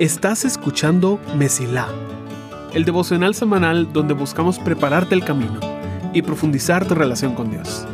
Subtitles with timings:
[0.00, 1.86] Estás escuchando Mesilá,
[2.74, 5.60] el devocional semanal donde buscamos prepararte el camino
[6.12, 7.86] y profundizar tu relación con Dios.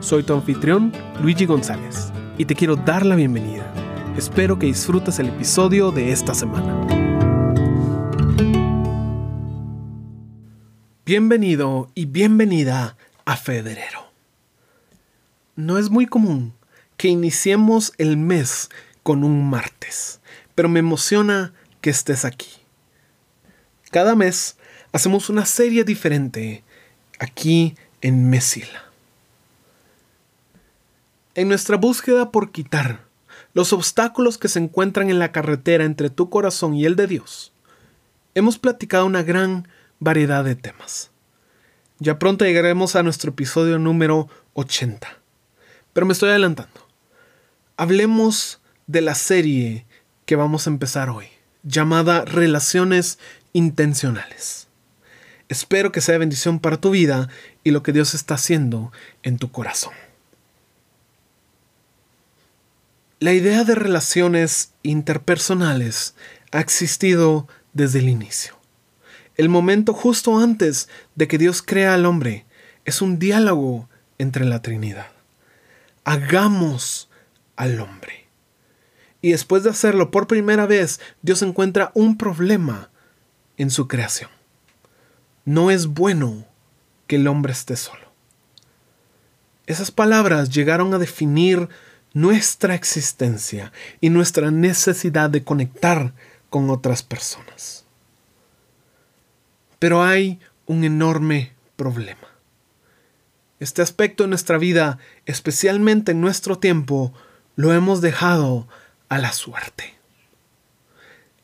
[0.00, 0.92] Soy tu anfitrión,
[1.22, 3.72] Luigi González, y te quiero dar la bienvenida.
[4.18, 6.84] Espero que disfrutes el episodio de esta semana.
[11.06, 14.10] Bienvenido y bienvenida a Federero.
[15.56, 16.52] No es muy común
[16.96, 18.68] que iniciemos el mes
[19.02, 20.20] con un martes
[20.54, 22.50] pero me emociona que estés aquí.
[23.90, 24.56] Cada mes
[24.92, 26.64] hacemos una serie diferente
[27.18, 28.84] aquí en Mesila.
[31.34, 33.04] En nuestra búsqueda por quitar
[33.54, 37.52] los obstáculos que se encuentran en la carretera entre tu corazón y el de Dios,
[38.34, 41.10] hemos platicado una gran variedad de temas.
[41.98, 45.18] Ya pronto llegaremos a nuestro episodio número 80,
[45.92, 46.88] pero me estoy adelantando.
[47.76, 48.61] Hablemos
[48.92, 49.86] de la serie
[50.26, 51.26] que vamos a empezar hoy,
[51.62, 53.18] llamada Relaciones
[53.54, 54.68] Intencionales.
[55.48, 57.28] Espero que sea bendición para tu vida
[57.64, 59.94] y lo que Dios está haciendo en tu corazón.
[63.18, 66.14] La idea de relaciones interpersonales
[66.50, 68.58] ha existido desde el inicio.
[69.38, 72.44] El momento justo antes de que Dios crea al hombre
[72.84, 73.88] es un diálogo
[74.18, 75.12] entre la Trinidad.
[76.04, 77.08] Hagamos
[77.56, 78.21] al hombre.
[79.22, 82.90] Y después de hacerlo por primera vez, Dios encuentra un problema
[83.56, 84.30] en su creación.
[85.44, 86.44] No es bueno
[87.06, 88.12] que el hombre esté solo.
[89.66, 91.68] Esas palabras llegaron a definir
[92.14, 96.12] nuestra existencia y nuestra necesidad de conectar
[96.50, 97.86] con otras personas.
[99.78, 102.28] Pero hay un enorme problema.
[103.60, 107.14] Este aspecto de nuestra vida, especialmente en nuestro tiempo,
[107.54, 108.66] lo hemos dejado
[109.12, 109.94] a la suerte.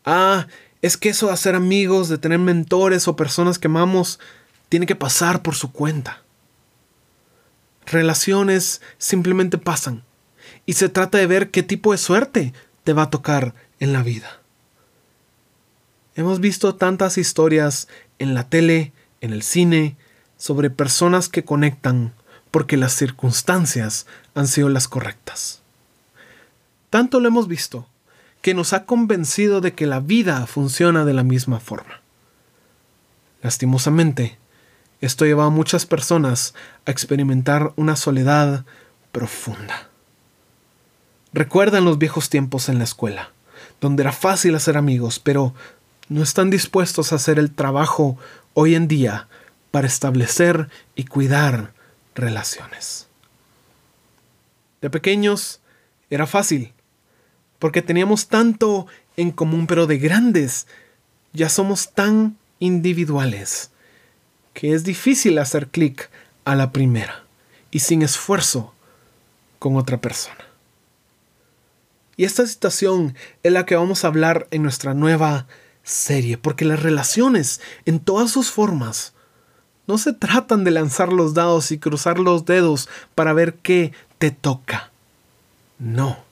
[0.06, 0.46] Ah,
[0.80, 4.18] es que eso de hacer amigos, de tener mentores o personas que amamos,
[4.70, 6.22] tiene que pasar por su cuenta.
[7.84, 10.02] Relaciones simplemente pasan
[10.64, 12.54] y se trata de ver qué tipo de suerte
[12.84, 14.40] te va a tocar en la vida.
[16.14, 17.86] Hemos visto tantas historias
[18.18, 19.98] en la tele, en el cine,
[20.38, 22.14] sobre personas que conectan
[22.50, 25.60] porque las circunstancias han sido las correctas.
[26.90, 27.86] Tanto lo hemos visto
[28.42, 32.00] que nos ha convencido de que la vida funciona de la misma forma.
[33.42, 34.38] Lastimosamente,
[35.00, 36.54] esto lleva a muchas personas
[36.86, 38.64] a experimentar una soledad
[39.12, 39.88] profunda.
[41.32, 43.30] Recuerdan los viejos tiempos en la escuela,
[43.80, 45.54] donde era fácil hacer amigos, pero
[46.08, 48.16] no están dispuestos a hacer el trabajo
[48.54, 49.28] hoy en día
[49.70, 51.74] para establecer y cuidar
[52.14, 53.08] relaciones.
[54.80, 55.60] De pequeños
[56.10, 56.72] era fácil
[57.58, 58.86] porque teníamos tanto
[59.16, 60.66] en común, pero de grandes
[61.32, 63.70] ya somos tan individuales
[64.54, 66.10] que es difícil hacer clic
[66.44, 67.24] a la primera
[67.70, 68.74] y sin esfuerzo
[69.58, 70.46] con otra persona.
[72.16, 75.46] Y esta situación es la que vamos a hablar en nuestra nueva
[75.84, 79.14] serie, porque las relaciones en todas sus formas
[79.86, 84.30] no se tratan de lanzar los dados y cruzar los dedos para ver qué te
[84.30, 84.90] toca.
[85.78, 86.27] No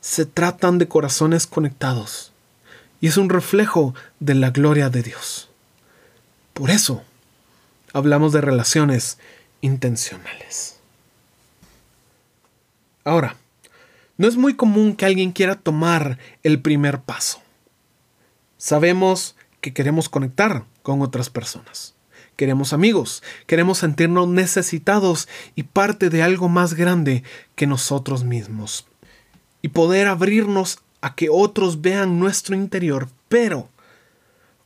[0.00, 2.32] se tratan de corazones conectados
[3.00, 5.48] y es un reflejo de la gloria de Dios.
[6.54, 7.02] Por eso
[7.92, 9.18] hablamos de relaciones
[9.60, 10.78] intencionales.
[13.04, 13.36] Ahora,
[14.18, 17.40] no es muy común que alguien quiera tomar el primer paso.
[18.58, 21.94] Sabemos que queremos conectar con otras personas.
[22.36, 27.22] Queremos amigos, queremos sentirnos necesitados y parte de algo más grande
[27.54, 28.86] que nosotros mismos
[29.62, 33.68] y poder abrirnos a que otros vean nuestro interior, pero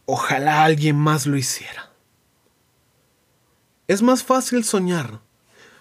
[0.07, 1.91] ojalá alguien más lo hiciera.
[3.87, 5.21] Es más fácil soñar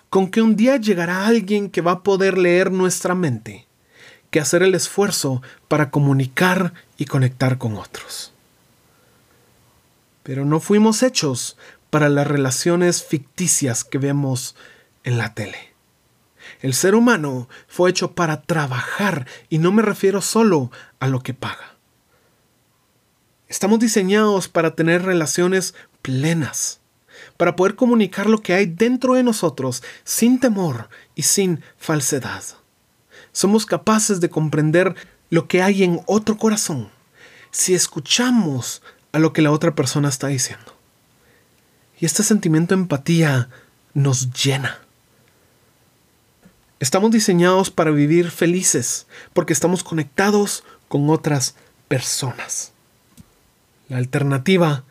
[0.09, 3.65] con que un día llegará alguien que va a poder leer nuestra mente
[4.29, 8.33] que hacer el esfuerzo para comunicar y conectar con otros.
[10.23, 11.55] Pero no fuimos hechos
[11.91, 14.55] para las relaciones ficticias que vemos
[15.03, 15.72] en la tele.
[16.61, 21.33] El ser humano fue hecho para trabajar y no me refiero solo a lo que
[21.33, 21.75] paga.
[23.47, 26.79] Estamos diseñados para tener relaciones plenas,
[27.37, 32.43] para poder comunicar lo que hay dentro de nosotros sin temor y sin falsedad.
[33.31, 34.95] Somos capaces de comprender
[35.29, 36.89] lo que hay en otro corazón
[37.51, 38.81] si escuchamos
[39.11, 40.75] a lo que la otra persona está diciendo.
[41.99, 43.49] Y este sentimiento de empatía
[43.93, 44.82] nos llena
[46.83, 51.55] Estamos diseñados para vivir felices porque estamos conectados con otras
[51.87, 52.73] personas.
[53.87, 54.83] La alternativa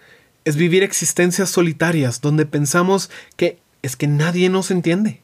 [0.46, 5.20] es vivir existencias solitarias donde pensamos que es que nadie nos entiende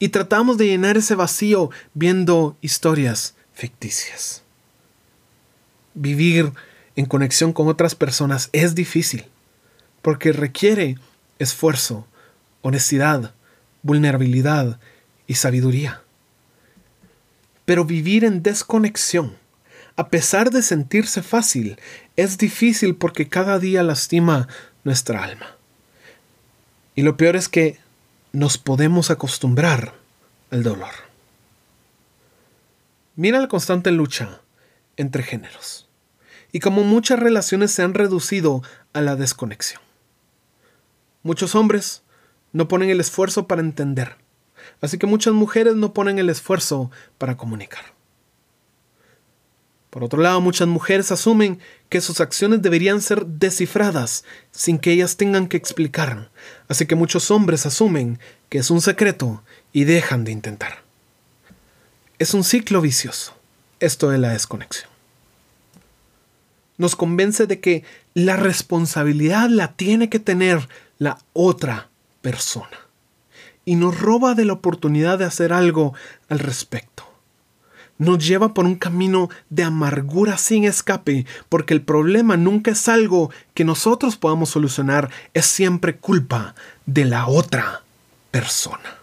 [0.00, 4.42] y tratamos de llenar ese vacío viendo historias ficticias.
[5.94, 6.52] Vivir
[6.96, 9.26] en conexión con otras personas es difícil
[10.02, 10.98] porque requiere
[11.38, 12.08] esfuerzo,
[12.60, 13.36] honestidad,
[13.84, 14.80] vulnerabilidad
[15.32, 16.02] y sabiduría.
[17.64, 19.38] Pero vivir en desconexión,
[19.96, 21.78] a pesar de sentirse fácil,
[22.16, 24.46] es difícil porque cada día lastima
[24.84, 25.56] nuestra alma.
[26.94, 27.78] Y lo peor es que
[28.32, 29.94] nos podemos acostumbrar
[30.50, 30.92] al dolor.
[33.16, 34.42] Mira la constante lucha
[34.98, 35.88] entre géneros
[36.52, 38.62] y como muchas relaciones se han reducido
[38.92, 39.80] a la desconexión.
[41.22, 42.02] Muchos hombres
[42.52, 44.16] no ponen el esfuerzo para entender,
[44.80, 47.84] así que muchas mujeres no ponen el esfuerzo para comunicar.
[49.92, 51.58] Por otro lado, muchas mujeres asumen
[51.90, 56.30] que sus acciones deberían ser descifradas sin que ellas tengan que explicar,
[56.66, 58.18] así que muchos hombres asumen
[58.48, 60.82] que es un secreto y dejan de intentar.
[62.18, 63.34] Es un ciclo vicioso,
[63.80, 64.88] esto de la desconexión.
[66.78, 71.90] Nos convence de que la responsabilidad la tiene que tener la otra
[72.22, 72.91] persona
[73.64, 75.94] y nos roba de la oportunidad de hacer algo
[76.28, 77.04] al respecto.
[77.98, 83.30] Nos lleva por un camino de amargura sin escape, porque el problema nunca es algo
[83.54, 86.54] que nosotros podamos solucionar, es siempre culpa
[86.86, 87.82] de la otra
[88.30, 88.98] persona.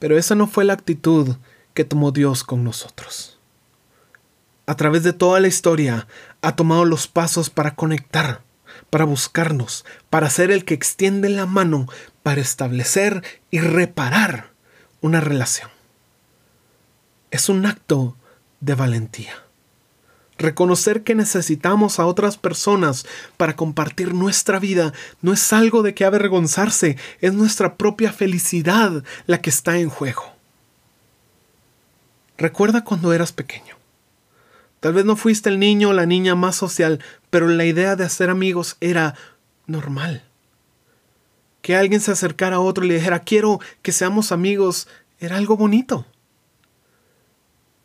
[0.00, 1.36] Pero esa no fue la actitud
[1.74, 3.38] que tomó Dios con nosotros.
[4.66, 6.08] A través de toda la historia
[6.42, 8.40] ha tomado los pasos para conectar
[8.90, 11.86] para buscarnos, para ser el que extiende la mano
[12.22, 14.50] para establecer y reparar
[15.00, 15.70] una relación.
[17.30, 18.16] Es un acto
[18.60, 19.34] de valentía.
[20.36, 23.06] Reconocer que necesitamos a otras personas
[23.36, 24.92] para compartir nuestra vida
[25.22, 30.24] no es algo de que avergonzarse, es nuestra propia felicidad la que está en juego.
[32.36, 33.76] Recuerda cuando eras pequeño.
[34.84, 38.04] Tal vez no fuiste el niño o la niña más social, pero la idea de
[38.04, 39.14] hacer amigos era
[39.66, 40.24] normal.
[41.62, 44.86] Que alguien se acercara a otro y le dijera, quiero que seamos amigos,
[45.20, 46.04] era algo bonito.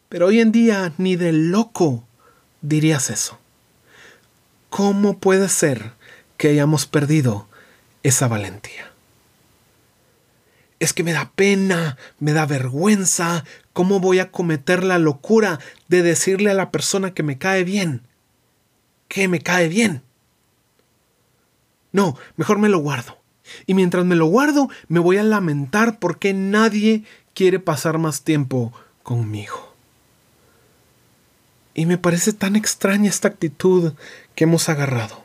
[0.10, 2.04] Pero hoy en día ni de loco
[2.62, 3.40] dirías eso.
[4.70, 5.94] ¿Cómo puede ser
[6.36, 7.48] que hayamos perdido
[8.04, 8.90] esa valentía?
[10.80, 13.44] es que me da pena, me da vergüenza,
[13.80, 18.02] ¿cómo voy a cometer la locura de decirle a la persona que me cae bien?
[19.08, 20.02] Que me cae bien.
[21.94, 23.18] No, mejor me lo guardo.
[23.68, 28.74] Y mientras me lo guardo, me voy a lamentar porque nadie quiere pasar más tiempo
[29.02, 29.74] conmigo.
[31.74, 33.94] Y me parece tan extraña esta actitud
[34.36, 35.24] que hemos agarrado.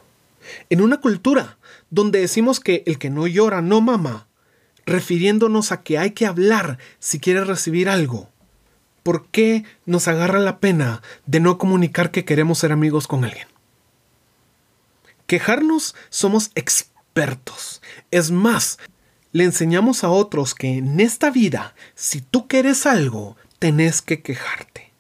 [0.70, 1.58] En una cultura
[1.90, 4.28] donde decimos que el que no llora no mama,
[4.86, 8.30] refiriéndonos a que hay que hablar si quieres recibir algo.
[9.04, 13.46] ¿Por qué nos agarra la pena de no comunicar que queremos ser amigos con alguien?
[15.26, 17.82] Quejarnos somos expertos.
[18.10, 18.78] Es más,
[19.30, 24.90] le enseñamos a otros que en esta vida, si tú quieres algo, tenés que quejarte.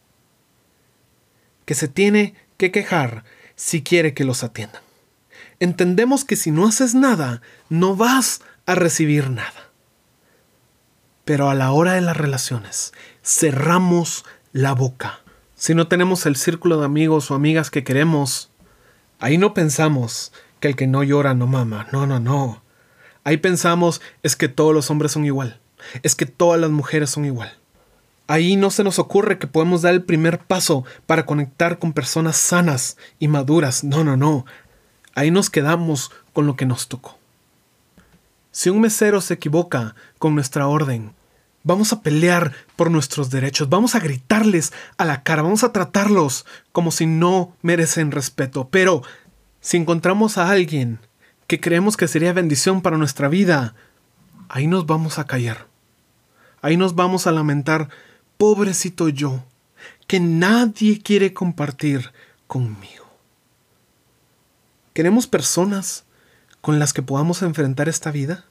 [1.64, 3.24] Que se tiene que quejar
[3.56, 4.82] si quiere que los atiendan.
[5.60, 7.40] Entendemos que si no haces nada,
[7.70, 9.70] no vas a recibir nada.
[11.24, 15.20] Pero a la hora de las relaciones, cerramos la boca.
[15.54, 18.50] Si no tenemos el círculo de amigos o amigas que queremos,
[19.20, 21.88] ahí no pensamos que el que no llora no mama.
[21.92, 22.62] No, no, no.
[23.24, 25.60] Ahí pensamos es que todos los hombres son igual.
[26.02, 27.56] Es que todas las mujeres son igual.
[28.26, 32.36] Ahí no se nos ocurre que podemos dar el primer paso para conectar con personas
[32.36, 33.84] sanas y maduras.
[33.84, 34.46] No, no, no.
[35.14, 37.18] Ahí nos quedamos con lo que nos tocó.
[38.54, 41.12] Si un mesero se equivoca con nuestra orden,
[41.64, 46.46] vamos a pelear por nuestros derechos, vamos a gritarles a la cara, vamos a tratarlos
[46.70, 48.68] como si no merecen respeto.
[48.70, 49.02] Pero
[49.60, 51.00] si encontramos a alguien
[51.48, 53.74] que creemos que sería bendición para nuestra vida,
[54.48, 55.66] ahí nos vamos a callar.
[56.62, 57.88] Ahí nos vamos a lamentar,
[58.38, 59.44] pobrecito yo,
[60.06, 62.12] que nadie quiere compartir
[62.46, 63.04] conmigo.
[64.92, 66.04] Queremos personas
[66.64, 68.46] con las que podamos enfrentar esta vida?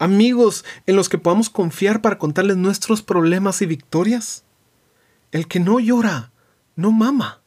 [0.00, 4.42] ¿Amigos en los que podamos confiar para contarles nuestros problemas y victorias?
[5.30, 6.32] El que no llora,
[6.74, 7.40] no mama.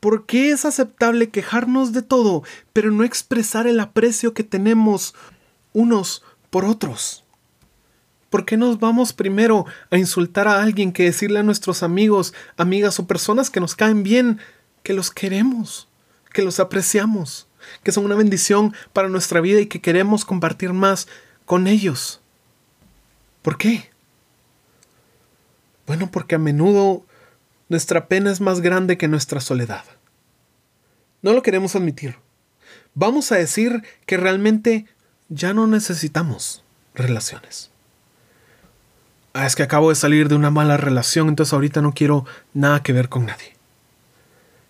[0.00, 5.14] ¿Por qué es aceptable quejarnos de todo, pero no expresar el aprecio que tenemos
[5.72, 7.24] unos por otros?
[8.28, 12.98] ¿Por qué nos vamos primero a insultar a alguien que decirle a nuestros amigos, amigas
[12.98, 14.40] o personas que nos caen bien
[14.82, 15.86] que los queremos,
[16.32, 17.47] que los apreciamos,
[17.82, 21.08] que son una bendición para nuestra vida y que queremos compartir más
[21.44, 22.20] con ellos?
[23.42, 23.90] ¿Por qué?
[25.86, 27.04] Bueno, porque a menudo
[27.68, 29.84] nuestra pena es más grande que nuestra soledad.
[31.22, 32.16] No lo queremos admitir.
[32.94, 34.86] Vamos a decir que realmente
[35.28, 37.70] ya no necesitamos relaciones.
[39.34, 42.82] Ah, es que acabo de salir de una mala relación, entonces ahorita no quiero nada
[42.82, 43.57] que ver con nadie.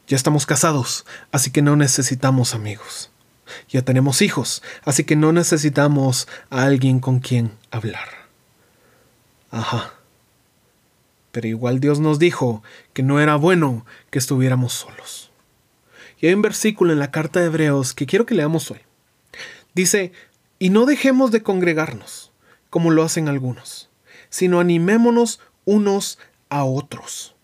[0.09, 3.11] Ya estamos casados, así que no necesitamos amigos.
[3.69, 8.09] Ya tenemos hijos, así que no necesitamos a alguien con quien hablar.
[9.51, 9.93] Ajá.
[11.31, 12.63] Pero igual Dios nos dijo
[12.95, 15.31] que no era bueno que estuviéramos solos.
[16.21, 18.81] Y hay un versículo en la carta de Hebreos que quiero que leamos hoy.
[19.75, 20.13] Dice,
[20.59, 22.33] y no dejemos de congregarnos,
[22.71, 23.91] como lo hacen algunos,
[24.31, 27.37] sino animémonos unos a otros,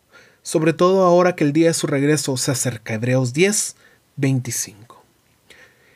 [0.44, 2.94] sobre todo ahora que el día de su regreso se acerca.
[2.94, 3.74] Hebreos 10,
[4.16, 5.02] 25.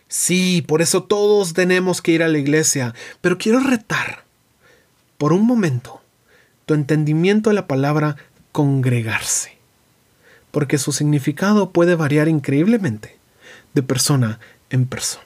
[0.09, 4.25] Sí, por eso todos tenemos que ir a la iglesia, pero quiero retar
[5.19, 6.01] por un momento
[6.65, 8.17] tu entendimiento de la palabra
[8.53, 9.59] congregarse,
[10.51, 13.19] porque su significado puede variar increíblemente
[13.75, 14.41] de persona
[14.71, 15.25] en persona.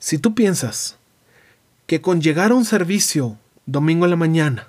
[0.00, 0.96] Si tú piensas
[1.86, 4.68] que con llegar a un servicio domingo en la mañana,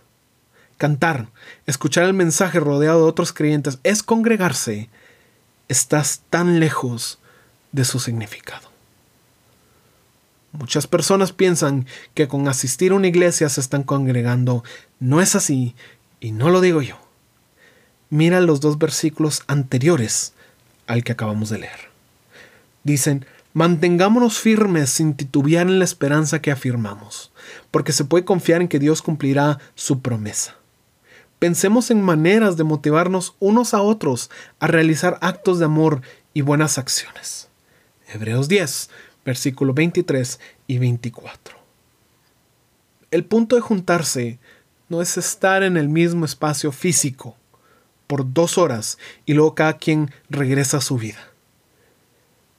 [0.78, 1.30] cantar,
[1.66, 4.90] escuchar el mensaje rodeado de otros creyentes es congregarse,
[5.68, 7.20] estás tan lejos
[7.72, 8.70] de su significado.
[10.52, 14.64] Muchas personas piensan que con asistir a una iglesia se están congregando.
[15.00, 15.76] No es así,
[16.22, 16.98] y no lo digo yo.
[18.10, 20.34] Mira los dos versículos anteriores
[20.88, 21.90] al que acabamos de leer.
[22.84, 27.32] Dicen, Mantengámonos firmes sin titubear en la esperanza que afirmamos,
[27.72, 30.56] porque se puede confiar en que Dios cumplirá su promesa.
[31.40, 36.02] Pensemos en maneras de motivarnos unos a otros a realizar actos de amor
[36.34, 37.50] y buenas acciones.
[38.08, 38.90] Hebreos 10,
[39.26, 41.58] versículo 23 y 24.
[43.12, 44.40] El punto de juntarse
[44.88, 47.36] no es estar en el mismo espacio físico
[48.08, 51.20] por dos horas y luego cada quien regresa a su vida.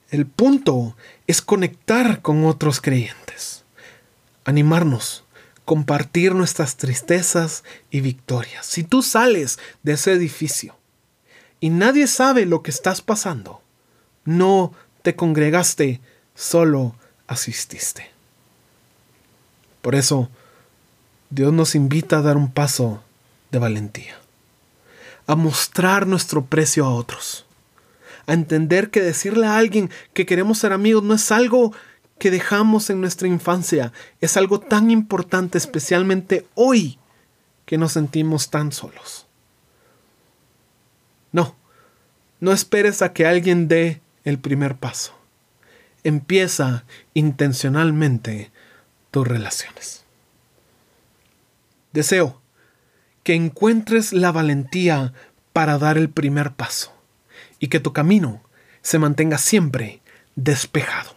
[0.09, 3.65] El punto es conectar con otros creyentes,
[4.45, 5.25] animarnos,
[5.67, 8.65] compartir nuestras tristezas y victorias.
[8.65, 10.77] Si tú sales de ese edificio
[11.59, 13.61] y nadie sabe lo que estás pasando,
[14.23, 14.71] no
[15.01, 15.99] te congregaste,
[16.35, 16.95] solo
[17.27, 18.09] asististe.
[19.81, 20.29] Por eso,
[21.31, 23.03] Dios nos invita a dar un paso
[23.51, 24.17] de valentía,
[25.25, 27.45] a mostrar nuestro precio a otros
[28.25, 31.73] a entender que decirle a alguien que queremos ser amigos no es algo
[32.19, 36.97] que dejamos en nuestra infancia, es algo tan importante especialmente hoy
[37.65, 39.27] que nos sentimos tan solos.
[41.31, 41.55] No,
[42.39, 45.13] no esperes a que alguien dé el primer paso.
[46.03, 48.51] Empieza intencionalmente
[49.11, 50.05] tus relaciones.
[51.91, 52.41] Deseo
[53.23, 55.13] que encuentres la valentía
[55.51, 56.93] para dar el primer paso
[57.59, 58.41] y que tu camino
[58.81, 60.01] se mantenga siempre
[60.35, 61.16] despejado.